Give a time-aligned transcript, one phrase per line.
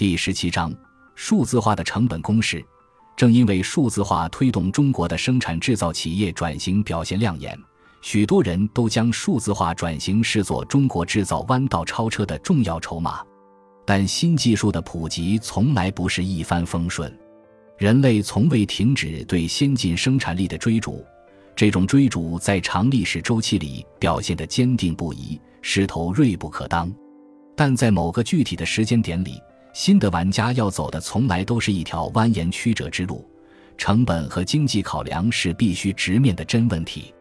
[0.00, 0.74] 第十七章
[1.14, 2.64] 数字化的成本公式。
[3.18, 7.54] 正因为数字化推动中国的生产制造企业转型表现亮眼，
[8.00, 13.20] 许多人都将数字化转型视作中国制造弯道超车的重要筹码。
[13.84, 17.14] 但新技术的普及从来不是一帆风顺，
[17.76, 21.04] 人类从未停止对先进生产力的追逐，
[21.54, 26.90] 这种追逐在长历史周期里表现得坚定不移，势头锐不可当。
[27.54, 29.38] 但在某个具体的时间点里，
[29.72, 33.28] 新的玩家要走的从来都是一条蜿蜒曲折之路，
[33.78, 37.14] 成本和经济考量是必须直面的真问题。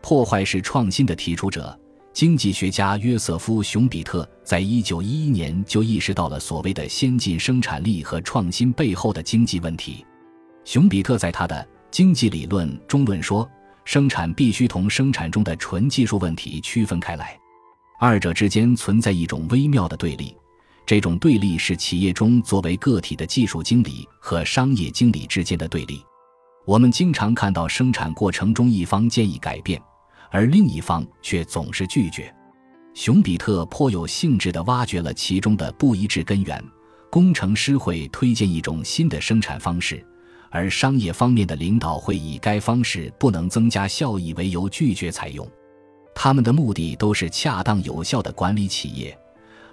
[0.00, 1.78] 破坏式创新的提出者，
[2.12, 10.04] 经济学家约瑟夫·熊彼特，在一九一一年就意识到了所谓的先进生产力和创新背后的经济问题。
[10.64, 11.54] 熊彼特在他的
[11.90, 13.48] 《经济理论》中论说，
[13.84, 17.38] 生产必须同生产中的纯技术问题区分开来，
[17.98, 20.34] 二者之间存在一种微妙的对立。
[20.90, 26.04] 这种对立是企业中作为个体的技术经理和商业经理之间的对立。
[26.66, 29.80] 我们经常看到生产过程中一方建议改变，
[30.32, 32.34] 而另一方却总是拒绝。
[32.92, 36.60] 熊彼特颇有兴致地挖掘了其中的不一致根源。
[37.08, 40.04] 工程师会推荐一种新的生产方式，
[40.50, 45.48] 而商业方面的领导会以该方式不能增加效益为由拒绝采用。
[46.16, 49.16] 他们的目的都是恰当有效的管理企业。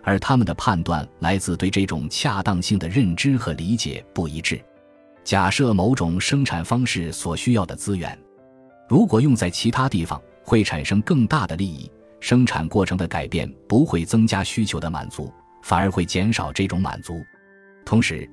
[0.08, 4.58] 而他们的判断来自对这种恰当性的认知和理解不一致。
[5.22, 8.18] 假设某种生产方式所需要的资源，
[8.88, 11.92] 如果用在其他地方会产生更大的利益，
[12.22, 15.30] 生产过程的改变不会增加需求的满足，
[15.62, 17.22] 反而会减少这种满足。
[17.86, 18.26] 同时，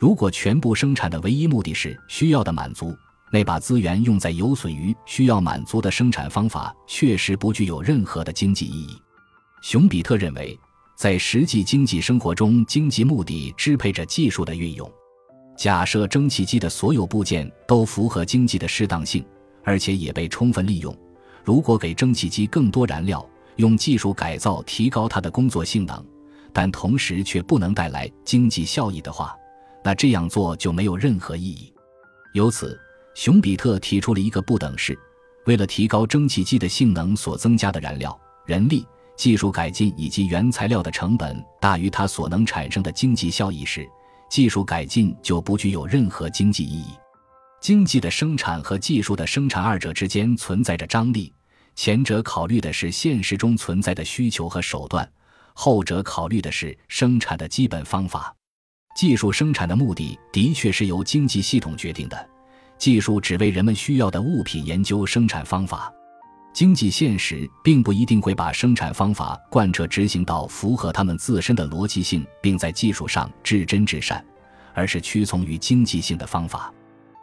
[0.00, 2.92] 如果全部生产的唯一目的是需要的满足，
[3.30, 9.00] 那把资源用在有损于需要满足的生产方法，确实不具有任何的经济意义。
[9.62, 10.58] 熊彼特认为。
[11.00, 14.92] 在实际经济生活中，经济目的支配着技术的运用。
[15.56, 19.24] 假设蒸汽机的所有部件都符合经济的适当性，
[19.64, 20.94] 而且也被充分利用。
[21.42, 23.26] 如果给蒸汽机更多燃料，
[23.56, 26.04] 用技术改造提高它的工作性能，
[26.52, 29.34] 但同时却不能带来经济效益的话，
[29.82, 31.72] 那这样做就没有任何意义。
[32.34, 32.78] 由此，
[33.14, 34.98] 熊彼特提出了一个不等式：
[35.46, 38.86] 为了提高蒸汽机的性能所增加的燃料、人力。
[39.20, 43.86] 技术改进以及原材料的成本大于它所能产生的经济效益时，
[44.30, 46.94] 技术改进就不具有任何经济意义。
[47.60, 51.30] 经济的生产和技术的生产二者之间存在着张力，
[51.76, 55.06] 前者考虑的是现实中存在的需求和手段，
[55.52, 58.34] 后者考虑的是生产的基本方法。
[58.96, 62.30] 技术生产的目的的确是由经济系统决定的，
[62.78, 65.92] 技术只为人们需要的物品研究生产方法。
[66.52, 74.24] 经济现实并不一定会把生产方法贯彻执行到符合他们自身的逻辑性，并在技术上至真至善，
[74.74, 76.72] 而是屈从于经济性的方法。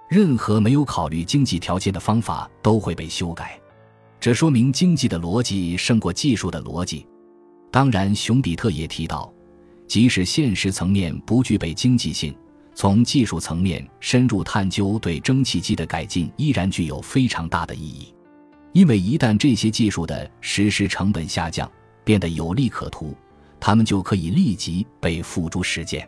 [0.09, 3.59] 任何没有考虑经济条件的方法都会被修改，
[4.19, 7.05] 这说明经济的逻辑胜过技术的逻辑。
[7.69, 9.31] 当然，熊彼特也提到，
[9.85, 12.33] 即使现实层面不具备经济性，
[12.73, 18.13] 从技术层面深入探究对蒸汽机的改进依然具有非常大的意义。
[18.73, 21.69] 因为一旦这些技术的实施成本下降，
[22.03, 23.15] 变得有利可图，
[23.59, 26.07] 他们就可以立即被付诸实践。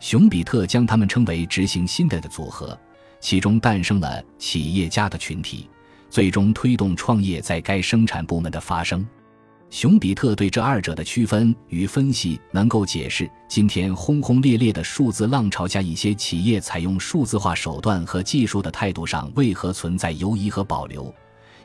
[0.00, 2.78] 熊彼特将他们称为执行新的的组合，
[3.20, 5.68] 其中诞生了企业家的群体，
[6.08, 9.06] 最终推动创业在该生产部门的发生。
[9.70, 21.14] 熊彼特对这二者的区分与分析，能够解释今天轰轰烈烈的数字浪潮下一些企业采用数字化手段和技术的态度上为何存在犹疑和保留。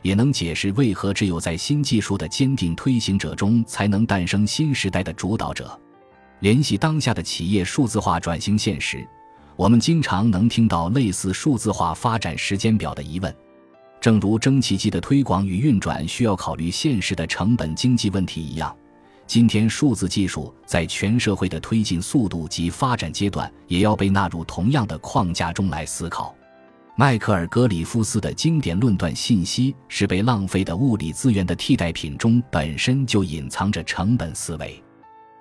[0.03, 5.79] 也能解释为何只有在新技术的坚定推行者中，才能诞生新时代的主导者。
[6.41, 9.07] 联系当下的企业数字化转型现实，
[9.55, 13.33] 我们经常能听到类似数字化发展时间表的疑问。
[14.01, 18.75] 正如蒸汽机的推广与运转需要考虑现实的成本经济问题一样，
[19.25, 26.35] 今天数字技术在全社会的推进速度及发展阶段，也要被纳入同样的框架中来思考。
[26.95, 34.79] 迈克尔·格里夫斯的经典论断：信息是被浪费的物理资源的替代品中，本身就隐藏着成本思维。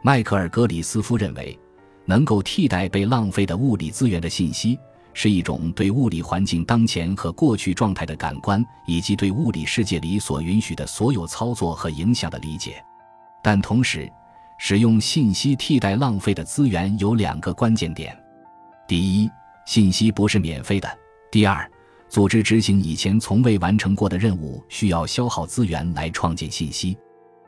[0.02, 1.58] 迈克尔·格里斯夫认为，
[2.06, 4.78] 能够替代被浪费的物理资源的信息，
[5.12, 12.82] 是一种对物理环境当前和过去状态的感官，以及对物理世界里所允许的所有操作和影响的理解。
[13.42, 14.10] 但同时，
[14.58, 18.18] 使用信息替代浪费的资源有两个关键点：
[18.88, 19.30] 第一，
[19.66, 20.88] 信息不是免费的。
[21.32, 21.66] 第二，
[22.10, 26.94] 组织执行以前从未完成过的任务，需要消耗资源来创建信息。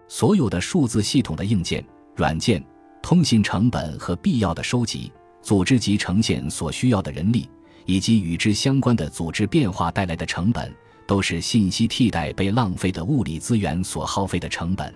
[0.08, 1.84] 所有的数字系统的硬件、
[2.16, 2.64] 软件、
[3.02, 7.46] 通信成本和必要的收集、组织及呈现所需要的人力，
[7.84, 10.74] 以及与之相关的组织变化带来的成本，
[11.06, 14.94] 都是信息替代被浪费的物理资源所耗费的成本。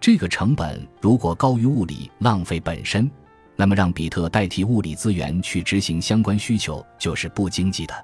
[0.00, 3.10] 这个成本如果高于物理浪费本身，
[3.54, 7.94] 那么让比特代替物理资源去执行相关需求就是不经济的。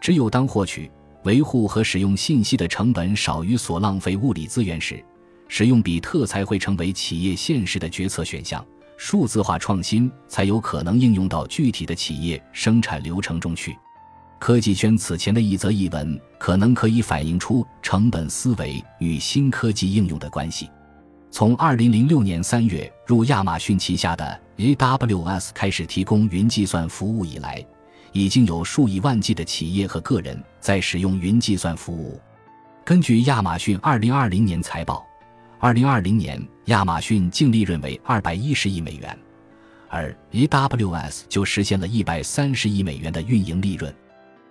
[0.00, 0.90] 只有当获取、
[1.24, 5.04] 维护和使用信息的成本少于所浪费物理资源时，
[5.48, 8.64] 使用比特才会成为企业现实的决策选项。
[8.96, 13.74] 数字化创新才有可能应用到具体的企业生产流程中去。
[14.38, 20.68] 科技圈此前的一则译文可能可以反映出成本思维与新科技应用的关系。
[21.30, 27.64] 从2006年3月入亚马逊旗下的 AWS 开始提供云计算服务以来，
[28.12, 32.20] 已经有数以万计的企业和个人在使用云计算服务。
[32.84, 35.06] 根据亚马逊2020年财报。
[35.62, 39.18] 二零二零年，亚马逊净利润为二百一十亿美元，
[39.90, 43.94] 而 AWS 就实现了一百三十亿美元的运营利润。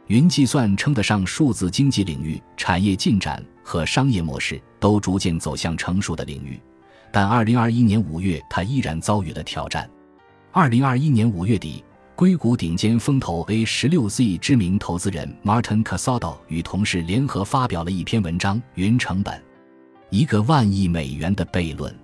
[0.05, 6.61] 云计算称得上数字经济领域产业进展和商业模式都逐渐走向成熟的领域，
[7.11, 9.89] 但二零二一年五月，它依然遭遇了挑战。
[10.51, 11.83] 二零二一年五月底，
[12.19, 19.33] 硅谷顶尖风投 A 十六 Z 知名投资人 Martin Casado 与同事联合发表了一篇文章《云成本》。
[20.09, 21.97] 一个万亿美元的悖论，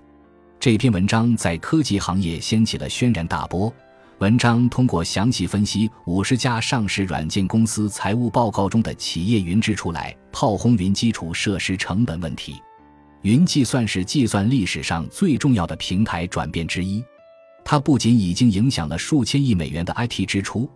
[0.58, 3.70] 这篇文章在科技行业掀起了轩然大波。
[4.20, 12.56] 文章通过详细分析五十家上市软件公司财务报告中的企业云支出来炮轰云基础设施成本问题。
[13.20, 17.04] 云计算是计算历史上最重要的平台转变之一，
[17.68, 20.70] 它不仅已经影响了数千亿美元的 IT 支出，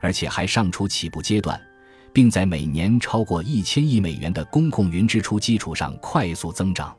[0.00, 1.60] 而且还尚处起步阶段。
[2.12, 6.96] 并在每年超过一千亿美元的公共云支出基础上快速增长。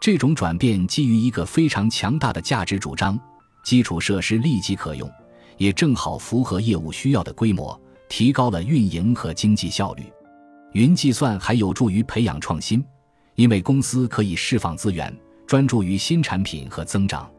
[0.00, 3.18] 这种转变基于一个非常强大的价值主张：
[3.62, 5.08] 基础设施立即可用，
[5.56, 7.78] 也正好符合业务需要的规模，
[8.08, 10.04] 提高了运营和经济效率。
[10.72, 12.84] 云计算还有助于培养创新，
[13.34, 15.14] 因为公司可以释放资源，
[15.46, 17.30] 专注于新产品和增长。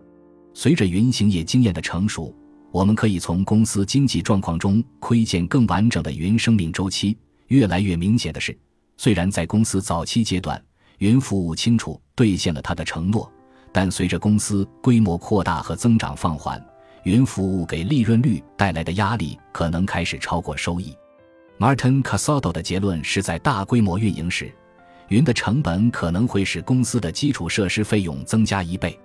[0.61, 2.35] 随着云行业经验的成熟。
[2.69, 7.17] 我们可以从公司经济状况中窥见更完整的云生命周期。
[7.47, 8.53] 越来越明显的是，
[8.97, 10.61] 虽然在公司早期阶段，
[10.97, 13.31] 云服务清楚兑现了它的承诺，
[13.71, 16.61] 但随着公司规模扩大和增长放缓，
[17.03, 20.93] 云服务给利润率带来的压力可能开始超过收益。
[21.57, 24.53] Martin Casado 的结论是在大规模运营时，
[25.07, 28.99] 云的成本可能会使公司的基础设施费用增加一倍。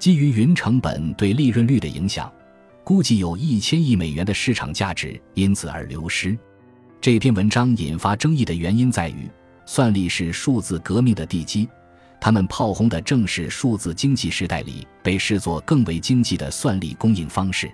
[0.00, 2.32] 基于云成本对利润率的影响。
[2.82, 6.36] 估计有一千亿美元的市场价值因此而流失。
[7.00, 9.30] 这篇文章引发争议的原因在于，
[9.64, 11.68] 算力是数字革命的地基，
[12.20, 17.70] 他们炮轰的正是数字经济时代里被视作更为经济的算力供应方式。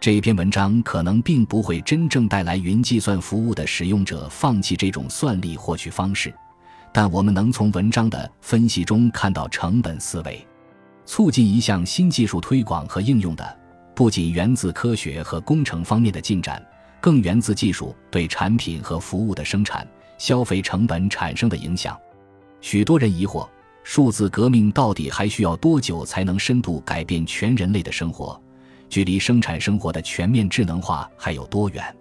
[0.00, 6.34] 这篇文章可能并不会真正带来云计算服务的使用者放弃这种算力获取方式，
[6.92, 10.44] 但我们能从文章的分析中看到成本思维，
[11.12, 13.58] 促进一项新技术推广和应用的。
[13.94, 16.66] 不仅源自科学和工程方面的进展，
[17.02, 19.86] 更源自技术对产品和服务的生产、
[20.16, 21.94] 消费成本产生的影响。
[22.62, 23.46] 许多人疑惑，
[23.84, 28.40] 数字革命到底还需要多久才能深度改变全人类的生活？
[28.88, 31.94] 距离生产生活的全面智能化还有多远？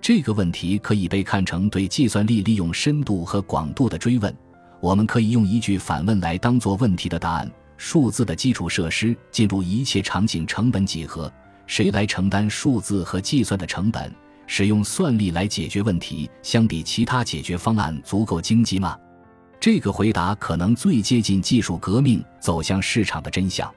[0.00, 4.32] 这个问题可以被看成对计算力利用深度和广度的追问。
[4.80, 7.50] 我们可以用一句反问来当做问题的答案。
[7.76, 11.32] 数字的基础设施进入一切场景成本几何？
[11.66, 14.12] 谁来承担数字和计算的成本？
[14.46, 18.96] 使用算力来解决问题，相比其他解决方案足够经济吗？
[19.58, 23.72] 这个回答可能最接近技术革命走向市场的真相。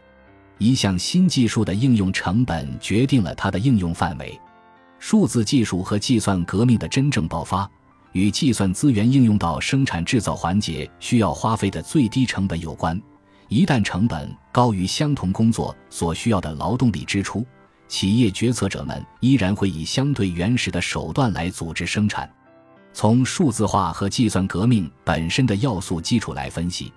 [0.57, 4.37] 一项新技术的应用成本决定了它的应用范围。
[4.99, 7.69] 数字技术和计算革命的真正爆发，
[8.11, 13.01] 与计算资源应用到生产制造环节需要花费的最低成本有关。
[13.49, 17.45] 一旦成本高于相同工作所需要的劳动力支出，
[17.87, 22.29] 企业决策者们依然会以相对原始的手段来组织生产。
[22.93, 26.91] 从数字化和计算革命本身的要素基础来分析，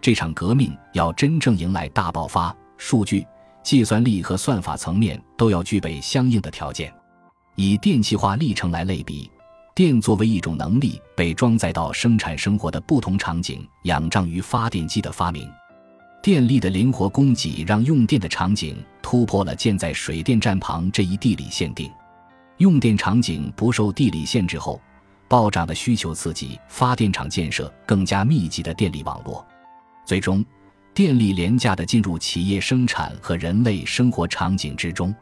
[0.00, 3.26] 这场革命要真正迎来大爆发，数据、
[3.62, 6.92] 计算力和算法层面都要具备相应的条件。
[7.56, 9.30] 以电气化历程来类比，
[9.74, 15.46] 电作为一种能力被装载到生产生活的不同场景，仰仗于发电机的发明。
[16.22, 21.90] 电力的灵活供给让用电的场景突破了建在水电站旁这一地理限定。
[22.58, 24.78] 用电场景不受地理限制后，
[25.28, 29.46] 暴涨的需求刺激发电厂建设更加密集的电力网络，
[30.04, 30.44] 最终，
[30.92, 35.14] 电力廉价的进入企业生产和人类生活场景之中。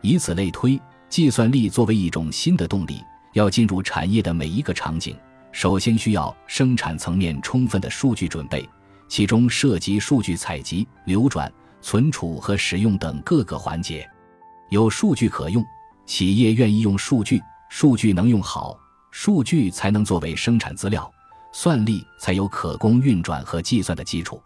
[0.00, 3.00] 以此类推，计算力作为一种新的动力，
[3.34, 5.16] 要进入产业的每一个场景，
[5.52, 8.68] 首先需要生产层面充分的数据准备，
[9.12, 11.52] 其中涉及数据采集、流转、
[11.82, 14.08] 存储和使用等各个环节。
[14.70, 15.62] 有数据可用，
[16.06, 17.38] 企业愿意用数据，
[17.68, 18.74] 数据能用好，
[19.10, 21.12] 数据才能作为生产资料，
[21.52, 24.42] 算力才有可供运转和计算的基础。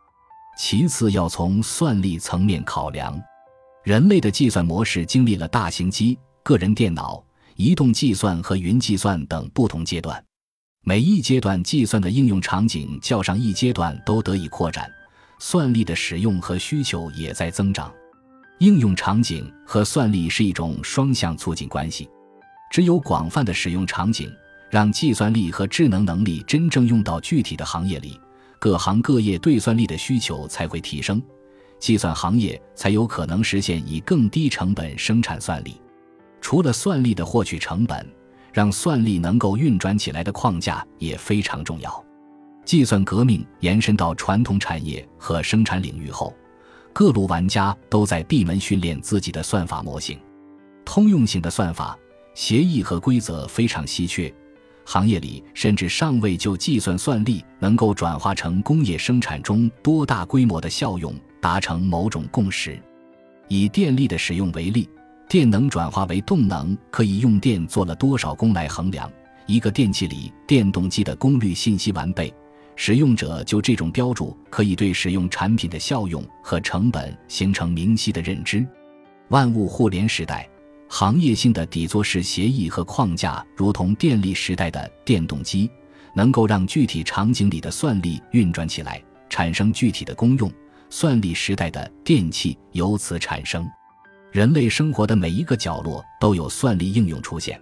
[0.59, 3.17] 其次，要从算力层面考量。
[3.85, 10.21] 人类的计算模式经历了大型机、个人电脑、移动计算和云计算等不同阶段，
[10.89, 14.89] 每一阶段计算的应用场景较上一阶段都得以扩展，
[15.41, 17.93] 算力的使用和需求也在增长。
[18.61, 22.09] 应用场景和算力是一种双向促进关系，
[22.71, 24.33] 只有广泛的使用场景，
[24.71, 28.17] 让计算力和智能能力真正用到具体的行业里，
[28.61, 31.21] 各行各业对算力的需求才会提升。
[31.81, 35.81] 计算行业才有可能实现以更低成本生产算力。
[36.41, 38.07] 除了算力的获取成本，
[38.57, 42.05] 让算力能够运转起来的框架也非常重要。
[42.65, 46.35] 计算革命延伸到传统产业和生产领域后，
[46.91, 50.19] 各路玩家都在闭门训练自己的算法模型。
[50.87, 51.95] 通用性的算法、
[52.35, 54.33] 协议和规则非常稀缺，
[54.87, 61.15] 行业里甚至尚未就计算算力能够转化成工业生产中多大规模的效用。
[61.39, 62.83] 达成某种共识。
[63.47, 64.89] 以电力的使用为例，
[65.29, 69.11] 电能转化为动能可以用电做了多少功来衡量。
[69.47, 72.33] 一个电器里电动机的功率信息完备，
[72.77, 78.67] 使用者就这种标注可以对使用产品的效用和成本形成明晰的认知。
[79.29, 80.49] 万物互联时代，
[80.89, 85.69] 行业性的底座式协议和框架，如同电力时代的电动机，
[86.15, 90.53] 能够让具体场景里的算力运转起来，产生具体的功用。
[90.89, 93.69] 算力时代的电器由此产生，
[94.33, 97.61] 人类生活的每一个角落都有算力应用出现，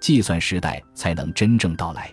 [0.00, 2.12] 计算时代才能真正到来。